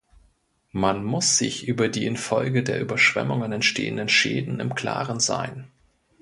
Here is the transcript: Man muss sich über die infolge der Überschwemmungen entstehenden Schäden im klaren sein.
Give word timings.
Man 0.71 1.03
muss 1.03 1.37
sich 1.37 1.67
über 1.67 1.87
die 1.87 2.07
infolge 2.07 2.63
der 2.63 2.81
Überschwemmungen 2.81 3.51
entstehenden 3.51 4.09
Schäden 4.09 4.59
im 4.59 4.73
klaren 4.73 5.19
sein. 5.19 5.67